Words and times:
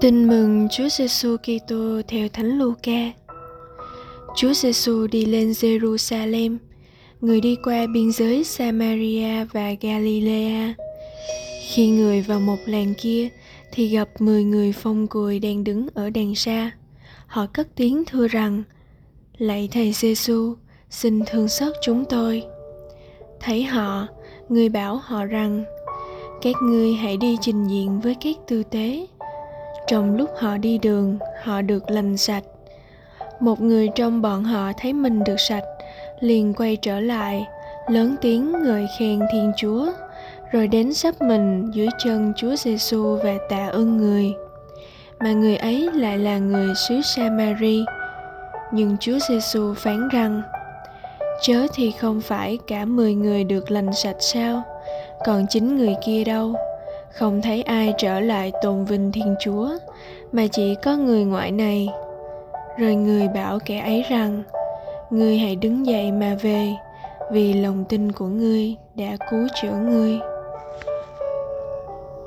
Tin 0.00 0.28
mừng 0.28 0.68
Chúa 0.70 0.88
Giêsu 0.88 1.36
Kitô 1.36 2.02
theo 2.08 2.28
Thánh 2.28 2.58
Luca. 2.58 3.12
Chúa 4.36 4.52
Giêsu 4.52 5.06
đi 5.06 5.24
lên 5.24 5.50
Jerusalem, 5.50 6.56
người 7.20 7.40
đi 7.40 7.56
qua 7.64 7.86
biên 7.94 8.12
giới 8.12 8.44
Samaria 8.44 9.44
và 9.44 9.72
Galilea. 9.80 10.74
Khi 11.68 11.88
người 11.88 12.20
vào 12.20 12.40
một 12.40 12.56
làng 12.66 12.94
kia 13.02 13.28
thì 13.72 13.88
gặp 13.88 14.08
mười 14.18 14.44
người 14.44 14.72
phong 14.72 15.06
cùi 15.06 15.38
đang 15.38 15.64
đứng 15.64 15.86
ở 15.94 16.10
đằng 16.10 16.34
xa. 16.34 16.70
Họ 17.26 17.46
cất 17.46 17.68
tiếng 17.76 18.04
thưa 18.04 18.28
rằng: 18.28 18.62
Lạy 19.38 19.68
thầy 19.72 19.92
Giêsu, 19.92 20.54
xin 20.90 21.22
thương 21.26 21.48
xót 21.48 21.72
chúng 21.82 22.04
tôi. 22.04 22.44
Thấy 23.40 23.64
họ, 23.64 24.06
người 24.48 24.68
bảo 24.68 24.96
họ 24.96 25.24
rằng: 25.24 25.64
các 26.42 26.54
ngươi 26.62 26.92
hãy 26.92 27.16
đi 27.16 27.36
trình 27.40 27.66
diện 27.66 28.00
với 28.00 28.16
các 28.20 28.36
tư 28.46 28.62
tế. 28.62 29.06
Trong 29.86 30.16
lúc 30.16 30.30
họ 30.38 30.56
đi 30.56 30.78
đường, 30.78 31.18
họ 31.42 31.62
được 31.62 31.90
lành 31.90 32.16
sạch. 32.16 32.44
Một 33.40 33.60
người 33.60 33.88
trong 33.94 34.22
bọn 34.22 34.44
họ 34.44 34.72
thấy 34.80 34.92
mình 34.92 35.24
được 35.24 35.40
sạch, 35.40 35.64
liền 36.20 36.54
quay 36.54 36.76
trở 36.76 37.00
lại, 37.00 37.46
lớn 37.88 38.16
tiếng 38.20 38.52
ngợi 38.64 38.86
khen 38.98 39.20
thiên 39.32 39.52
chúa, 39.56 39.86
rồi 40.52 40.68
đến 40.68 40.94
sắp 40.94 41.14
mình 41.20 41.70
dưới 41.74 41.88
chân 42.04 42.32
chúa 42.36 42.56
giêsu 42.56 43.16
và 43.16 43.34
tạ 43.48 43.66
ơn 43.66 43.96
người. 43.96 44.34
Mà 45.20 45.32
người 45.32 45.56
ấy 45.56 45.90
lại 45.94 46.18
là 46.18 46.38
người 46.38 46.74
xứ 46.88 47.00
samari. 47.02 47.84
Nhưng 48.72 48.96
chúa 49.00 49.18
giêsu 49.28 49.74
phán 49.74 50.08
rằng, 50.08 50.42
chớ 51.42 51.66
thì 51.74 51.90
không 51.90 52.20
phải 52.20 52.58
cả 52.66 52.84
mười 52.84 53.14
người 53.14 53.44
được 53.44 53.70
lành 53.70 53.92
sạch 53.92 54.16
sao? 54.20 54.62
Còn 55.24 55.46
chính 55.46 55.76
người 55.76 55.94
kia 56.06 56.24
đâu. 56.24 56.54
Không 57.10 57.42
thấy 57.42 57.62
ai 57.62 57.94
trở 57.98 58.20
lại 58.20 58.52
tôn 58.62 58.84
vinh 58.84 59.12
thiên 59.12 59.34
chúa, 59.40 59.68
mà 60.32 60.46
chỉ 60.52 60.74
có 60.84 60.96
người 60.96 61.24
ngoại 61.24 61.50
này. 61.50 61.88
Rồi 62.78 62.94
người 62.94 63.28
bảo 63.28 63.58
kẻ 63.64 63.80
ấy 63.80 64.04
rằng, 64.10 64.42
ngươi 65.10 65.38
hãy 65.38 65.56
đứng 65.56 65.86
dậy 65.86 66.12
mà 66.12 66.36
về, 66.42 66.72
vì 67.32 67.52
lòng 67.52 67.84
tin 67.88 68.12
của 68.12 68.26
ngươi 68.26 68.76
đã 68.94 69.16
cứu 69.30 69.46
chữa 69.62 69.72
ngươi. 69.72 70.18